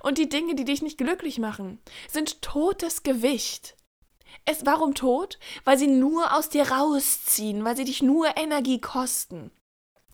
Und 0.00 0.18
die 0.18 0.28
Dinge, 0.28 0.54
die 0.54 0.64
dich 0.64 0.82
nicht 0.82 0.98
glücklich 0.98 1.38
machen, 1.38 1.80
sind 2.08 2.42
totes 2.42 3.02
Gewicht. 3.02 3.76
Es, 4.44 4.64
warum 4.64 4.94
tot? 4.94 5.38
Weil 5.64 5.78
sie 5.78 5.86
nur 5.86 6.34
aus 6.34 6.48
dir 6.48 6.70
rausziehen, 6.70 7.64
weil 7.64 7.76
sie 7.76 7.84
dich 7.84 8.02
nur 8.02 8.36
Energie 8.36 8.80
kosten. 8.80 9.50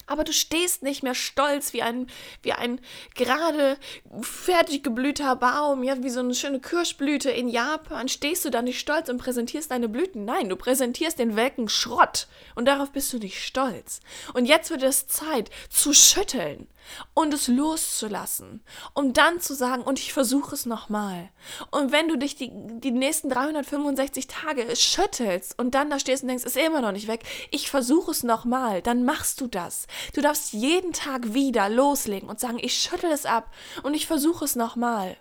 Aber 0.07 0.25
du 0.25 0.33
stehst 0.33 0.83
nicht 0.83 1.03
mehr 1.03 1.15
stolz 1.15 1.73
wie 1.73 1.83
ein, 1.83 2.07
wie 2.43 2.53
ein 2.53 2.81
gerade 3.15 3.77
fertig 4.21 4.83
geblühter 4.83 5.37
Baum, 5.37 5.83
ja, 5.83 6.03
wie 6.03 6.11
so 6.11 6.21
eine 6.21 6.35
schöne 6.35 6.61
Kirschblüte 6.61 7.31
in 7.31 7.49
Japan. 7.49 8.09
Stehst 8.09 8.45
du 8.45 8.51
da 8.51 8.63
nicht 8.63 8.79
stolz 8.79 9.09
und 9.09 9.19
präsentierst 9.19 9.71
deine 9.71 9.89
Blüten? 9.89 10.25
Nein, 10.25 10.49
du 10.49 10.57
präsentierst 10.57 11.19
den 11.19 11.37
welken 11.37 11.69
Schrott. 11.69 12.29
Und 12.55 12.67
darauf 12.67 12.91
bist 12.93 13.13
du 13.13 13.19
nicht 13.19 13.43
stolz. 13.43 14.01
Und 14.33 14.47
jetzt 14.47 14.71
wird 14.71 14.83
es 14.83 15.07
Zeit 15.07 15.51
zu 15.71 15.93
schütteln 15.93 16.67
und 17.15 17.35
es 17.35 17.49
loszulassen, 17.49 18.63
um 18.95 19.13
dann 19.13 19.41
zu 19.41 19.55
sagen, 19.55 19.83
und 19.83 19.99
ich 19.99 20.13
versuche 20.13 20.55
es 20.55 20.67
nochmal. 20.67 21.31
Und 21.71 21.93
wenn 21.93 22.09
du 22.09 22.17
dich 22.17 22.37
die, 22.37 22.51
die 22.53 22.91
nächsten 22.91 23.29
365 23.29 24.27
Tage 24.27 24.75
schüttelst 24.77 25.59
und 25.59 25.75
dann 25.75 25.91
da 25.91 25.99
stehst 25.99 26.23
und 26.23 26.29
denkst, 26.29 26.45
ist 26.45 26.57
immer 26.57 26.81
noch 26.81 26.93
nicht 26.93 27.09
weg, 27.09 27.25
ich 27.51 27.71
versuche 27.71 28.11
es 28.11 28.23
nochmal, 28.23 28.83
dann 28.83 29.05
machst 29.05 29.41
du 29.41 29.47
das. 29.47 29.87
Du 30.15 30.21
darfst 30.21 30.53
jeden 30.53 30.93
Tag 30.93 31.35
wieder 31.35 31.69
loslegen 31.69 32.29
und 32.29 32.41
sagen, 32.41 32.59
ich 32.61 32.75
schüttel 32.75 33.11
es 33.11 33.27
ab 33.27 33.53
und 33.83 33.95
ich 33.95 34.07
versuche 34.07 34.45
es 34.45 34.57
nochmal. 34.57 35.17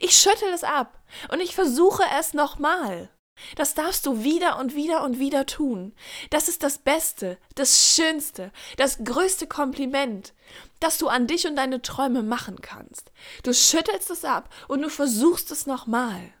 Ich 0.00 0.16
schüttel 0.16 0.48
es 0.54 0.64
ab 0.64 0.98
und 1.30 1.40
ich 1.40 1.54
versuche 1.54 2.02
es 2.18 2.34
nochmal. 2.34 3.10
Das 3.56 3.74
darfst 3.74 4.06
du 4.06 4.22
wieder 4.24 4.58
und 4.58 4.74
wieder 4.74 5.02
und 5.04 5.18
wieder 5.18 5.46
tun. 5.46 5.94
Das 6.30 6.48
ist 6.48 6.62
das 6.62 6.78
Beste, 6.78 7.38
das 7.54 7.94
Schönste, 7.94 8.52
das 8.76 8.98
größte 9.04 9.46
Kompliment, 9.46 10.34
das 10.80 10.98
du 10.98 11.08
an 11.08 11.26
dich 11.26 11.46
und 11.46 11.56
deine 11.56 11.82
Träume 11.82 12.22
machen 12.22 12.60
kannst. 12.60 13.10
Du 13.42 13.52
schüttelst 13.52 14.10
es 14.10 14.24
ab 14.24 14.52
und 14.68 14.82
du 14.82 14.88
versuchst 14.88 15.50
es 15.50 15.66
nochmal. 15.66 16.32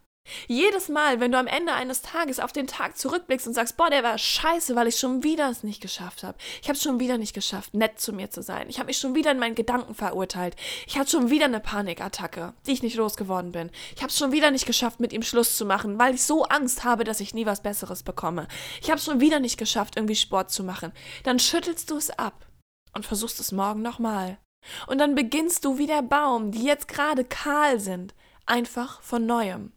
Jedes 0.46 0.88
Mal, 0.88 1.20
wenn 1.20 1.32
du 1.32 1.38
am 1.38 1.46
Ende 1.46 1.72
eines 1.72 2.02
Tages 2.02 2.40
auf 2.40 2.52
den 2.52 2.66
Tag 2.66 2.96
zurückblickst 2.96 3.46
und 3.46 3.54
sagst, 3.54 3.76
boah, 3.76 3.90
der 3.90 4.02
war 4.02 4.18
scheiße, 4.18 4.76
weil 4.76 4.88
ich 4.88 4.98
schon 4.98 5.22
wieder 5.22 5.50
es 5.50 5.62
nicht 5.62 5.80
geschafft 5.80 6.22
habe. 6.22 6.38
Ich 6.62 6.68
habe 6.68 6.76
es 6.76 6.82
schon 6.82 7.00
wieder 7.00 7.18
nicht 7.18 7.34
geschafft, 7.34 7.74
nett 7.74 8.00
zu 8.00 8.12
mir 8.12 8.30
zu 8.30 8.42
sein. 8.42 8.68
Ich 8.68 8.78
habe 8.78 8.88
mich 8.88 8.98
schon 8.98 9.14
wieder 9.14 9.30
in 9.30 9.38
meinen 9.38 9.54
Gedanken 9.54 9.94
verurteilt. 9.94 10.56
Ich 10.86 10.98
hatte 10.98 11.10
schon 11.10 11.30
wieder 11.30 11.46
eine 11.46 11.60
Panikattacke, 11.60 12.54
die 12.66 12.72
ich 12.72 12.82
nicht 12.82 12.96
losgeworden 12.96 13.52
bin. 13.52 13.70
Ich 13.94 14.02
habe 14.02 14.10
es 14.10 14.18
schon 14.18 14.32
wieder 14.32 14.50
nicht 14.50 14.66
geschafft, 14.66 15.00
mit 15.00 15.12
ihm 15.12 15.22
Schluss 15.22 15.56
zu 15.56 15.64
machen, 15.64 15.98
weil 15.98 16.14
ich 16.14 16.22
so 16.22 16.44
Angst 16.44 16.84
habe, 16.84 17.04
dass 17.04 17.20
ich 17.20 17.34
nie 17.34 17.46
was 17.46 17.62
Besseres 17.62 18.02
bekomme. 18.02 18.48
Ich 18.80 18.90
habe 18.90 18.98
es 18.98 19.04
schon 19.04 19.20
wieder 19.20 19.40
nicht 19.40 19.58
geschafft, 19.58 19.96
irgendwie 19.96 20.16
Sport 20.16 20.50
zu 20.50 20.64
machen. 20.64 20.92
Dann 21.24 21.38
schüttelst 21.38 21.90
du 21.90 21.96
es 21.96 22.10
ab 22.10 22.46
und 22.94 23.06
versuchst 23.06 23.40
es 23.40 23.52
morgen 23.52 23.82
nochmal. 23.82 24.38
Und 24.86 24.98
dann 24.98 25.14
beginnst 25.14 25.64
du 25.64 25.78
wie 25.78 25.86
der 25.86 26.02
Baum, 26.02 26.50
die 26.50 26.64
jetzt 26.64 26.88
gerade 26.88 27.24
kahl 27.24 27.80
sind, 27.80 28.14
einfach 28.48 29.00
von 29.02 29.26
neuem. 29.26 29.72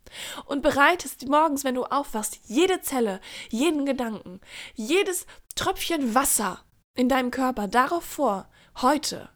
Und 0.46 0.62
bereitest 0.62 1.28
morgens, 1.28 1.64
wenn 1.64 1.76
du 1.76 1.84
aufwachst, 1.86 2.40
jede 2.46 2.82
Zelle, 2.82 3.22
jeden 3.50 3.86
Gedanken, 3.86 4.42
jedes 4.74 5.26
Tröpfchen 5.56 6.16
Wasser 6.16 6.64
in 6.96 7.10
deinem 7.10 7.32
Körper 7.32 7.68
darauf 7.68 8.04
vor, 8.04 8.50
heute 8.82 9.30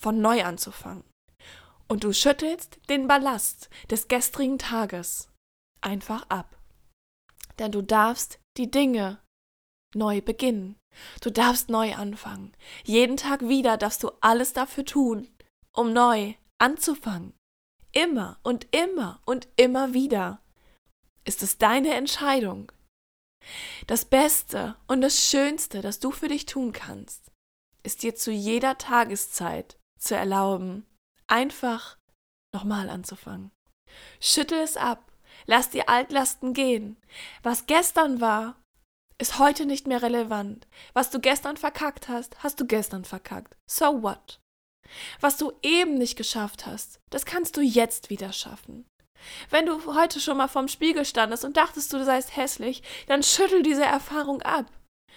von 0.00 0.20
neu 0.20 0.42
anzufangen. 0.44 1.04
Und 1.88 2.04
du 2.04 2.12
schüttelst 2.12 2.78
den 2.88 3.08
Ballast 3.08 3.68
des 3.90 4.08
gestrigen 4.08 4.58
Tages 4.58 5.28
einfach 5.80 6.24
ab. 6.28 6.56
Denn 7.58 7.72
du 7.72 7.82
darfst 7.82 8.38
die 8.56 8.70
Dinge 8.70 9.18
neu 9.94 10.20
beginnen. 10.20 10.76
Du 11.20 11.30
darfst 11.30 11.68
neu 11.68 11.94
anfangen. 11.94 12.54
Jeden 12.84 13.16
Tag 13.16 13.42
wieder 13.42 13.76
darfst 13.76 14.02
du 14.02 14.10
alles 14.20 14.52
dafür 14.52 14.84
tun, 14.84 15.28
um 15.72 15.92
neu 15.92 16.34
anzufangen. 16.58 17.34
Immer 17.92 18.38
und 18.42 18.68
immer 18.74 19.20
und 19.24 19.48
immer 19.56 19.94
wieder 19.94 20.40
ist 21.24 21.42
es 21.42 21.58
deine 21.58 21.94
Entscheidung. 21.94 22.72
Das 23.86 24.04
Beste 24.04 24.76
und 24.86 25.00
das 25.00 25.26
Schönste, 25.28 25.80
das 25.80 25.98
du 25.98 26.10
für 26.10 26.28
dich 26.28 26.46
tun 26.46 26.72
kannst, 26.72 27.30
ist 27.82 28.02
dir 28.02 28.14
zu 28.14 28.30
jeder 28.30 28.78
Tageszeit 28.78 29.78
zu 29.98 30.14
erlauben, 30.14 30.86
einfach 31.26 31.96
nochmal 32.54 32.88
anzufangen. 32.90 33.50
Schüttel 34.20 34.58
es 34.60 34.76
ab, 34.76 35.12
lass 35.46 35.70
die 35.70 35.88
Altlasten 35.88 36.52
gehen. 36.54 36.96
Was 37.42 37.66
gestern 37.66 38.20
war, 38.20 38.60
ist 39.18 39.38
heute 39.38 39.66
nicht 39.66 39.86
mehr 39.86 40.02
relevant. 40.02 40.66
Was 40.92 41.10
du 41.10 41.20
gestern 41.20 41.56
verkackt 41.56 42.08
hast, 42.08 42.42
hast 42.42 42.60
du 42.60 42.66
gestern 42.66 43.04
verkackt. 43.04 43.56
So 43.70 44.02
what? 44.02 44.40
Was 45.20 45.36
du 45.36 45.52
eben 45.62 45.94
nicht 45.94 46.16
geschafft 46.16 46.66
hast, 46.66 47.00
das 47.10 47.24
kannst 47.24 47.56
du 47.56 47.60
jetzt 47.60 48.10
wieder 48.10 48.32
schaffen. 48.32 48.86
Wenn 49.50 49.66
du 49.66 49.94
heute 49.94 50.20
schon 50.20 50.38
mal 50.38 50.48
vorm 50.48 50.68
Spiegel 50.68 51.04
standest 51.04 51.44
und 51.44 51.56
dachtest, 51.56 51.92
du 51.92 52.04
seist 52.04 52.36
hässlich, 52.36 52.82
dann 53.06 53.22
schüttel 53.22 53.62
diese 53.62 53.84
Erfahrung 53.84 54.42
ab 54.42 54.66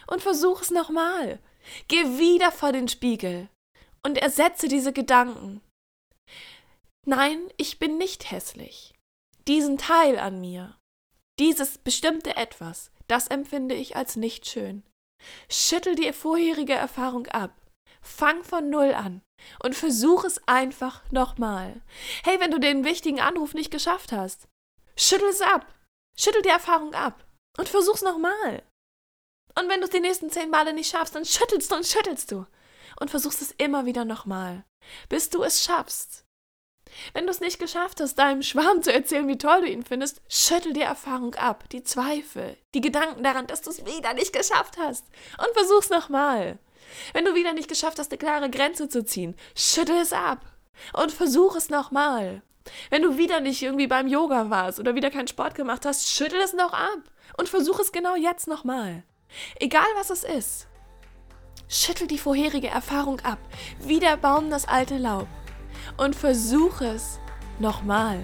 und 0.07 0.21
versuch 0.21 0.61
es 0.61 0.71
nochmal. 0.71 1.39
Geh 1.87 2.03
wieder 2.17 2.51
vor 2.51 2.71
den 2.71 2.87
Spiegel 2.87 3.49
und 4.05 4.17
ersetze 4.17 4.67
diese 4.67 4.91
Gedanken. 4.91 5.61
Nein, 7.05 7.39
ich 7.57 7.79
bin 7.79 7.97
nicht 7.97 8.31
hässlich. 8.31 8.93
Diesen 9.47 9.77
Teil 9.77 10.19
an 10.19 10.39
mir, 10.39 10.77
Dieses 11.39 11.79
bestimmte 11.79 12.35
etwas, 12.35 12.91
das 13.07 13.27
empfinde 13.27 13.75
ich 13.75 13.95
als 13.95 14.15
nicht 14.15 14.45
schön. 14.47 14.83
Schüttel 15.49 15.95
die 15.95 16.13
vorherige 16.13 16.73
Erfahrung 16.73 17.27
ab. 17.27 17.51
Fang 18.03 18.43
von 18.43 18.69
Null 18.69 18.93
an 18.93 19.21
und 19.63 19.75
versuch 19.75 20.23
es 20.25 20.45
einfach 20.47 21.01
nochmal. 21.11 21.81
Hey, 22.23 22.39
wenn 22.39 22.51
du 22.51 22.59
den 22.59 22.83
wichtigen 22.83 23.21
Anruf 23.21 23.53
nicht 23.53 23.71
geschafft 23.71 24.11
hast, 24.11 24.47
schüttel 24.97 25.29
es 25.29 25.41
ab. 25.41 25.65
Schüttel 26.17 26.41
die 26.41 26.49
Erfahrung 26.49 26.93
ab 26.93 27.25
und 27.57 27.69
versuch's 27.69 28.01
nochmal. 28.01 28.61
Und 29.57 29.69
wenn 29.69 29.79
du 29.79 29.85
es 29.85 29.91
die 29.91 29.99
nächsten 29.99 30.29
zehn 30.29 30.49
Male 30.49 30.73
nicht 30.73 30.91
schaffst, 30.91 31.15
dann 31.15 31.25
schüttelst 31.25 31.71
du 31.71 31.75
und 31.75 31.85
schüttelst 31.85 32.31
du 32.31 32.45
und 32.99 33.09
versuchst 33.09 33.41
es 33.41 33.51
immer 33.51 33.85
wieder 33.85 34.05
nochmal, 34.05 34.63
bis 35.09 35.29
du 35.29 35.43
es 35.43 35.63
schaffst. 35.63 36.25
Wenn 37.13 37.25
du 37.25 37.31
es 37.31 37.39
nicht 37.39 37.59
geschafft 37.59 37.99
hast, 37.99 38.15
deinem 38.15 38.43
Schwarm 38.43 38.83
zu 38.83 38.93
erzählen, 38.93 39.27
wie 39.27 39.37
toll 39.37 39.61
du 39.61 39.67
ihn 39.67 39.83
findest, 39.83 40.21
schüttel 40.29 40.73
die 40.73 40.81
Erfahrung 40.81 41.33
ab, 41.35 41.67
die 41.69 41.83
Zweifel, 41.83 42.57
die 42.75 42.81
Gedanken 42.81 43.23
daran, 43.23 43.47
dass 43.47 43.61
du 43.61 43.71
es 43.71 43.85
wieder 43.85 44.13
nicht 44.13 44.33
geschafft 44.33 44.77
hast 44.77 45.05
und 45.39 45.53
versuch's 45.53 45.89
nochmal. 45.89 46.59
Wenn 47.13 47.25
du 47.25 47.35
wieder 47.35 47.53
nicht 47.53 47.69
geschafft 47.69 47.99
hast, 47.99 48.11
eine 48.11 48.17
klare 48.17 48.49
Grenze 48.49 48.89
zu 48.89 49.03
ziehen, 49.05 49.35
schüttel 49.55 49.97
es 49.97 50.13
ab 50.13 50.39
und 50.93 51.11
versuch 51.11 51.55
es 51.55 51.69
nochmal. 51.69 52.41
Wenn 52.89 53.01
du 53.01 53.17
wieder 53.17 53.39
nicht 53.39 53.61
irgendwie 53.61 53.87
beim 53.87 54.07
Yoga 54.07 54.49
warst 54.49 54.79
oder 54.79 54.95
wieder 54.95 55.11
keinen 55.11 55.27
Sport 55.27 55.55
gemacht 55.55 55.85
hast, 55.85 56.09
schüttel 56.09 56.39
es 56.41 56.53
noch 56.53 56.73
ab 56.73 56.99
und 57.37 57.49
versuch 57.49 57.79
es 57.79 57.91
genau 57.91 58.15
jetzt 58.15 58.47
nochmal. 58.47 59.03
Egal 59.59 59.85
was 59.95 60.09
es 60.09 60.23
ist. 60.23 60.67
Schüttel 61.67 62.07
die 62.07 62.19
vorherige 62.19 62.67
Erfahrung 62.67 63.19
ab, 63.21 63.39
wie 63.79 63.99
der 63.99 64.17
Baum 64.17 64.49
das 64.49 64.67
alte 64.67 64.97
Laub 64.97 65.27
und 65.97 66.15
versuch 66.15 66.81
es 66.81 67.19
nochmal. 67.59 68.23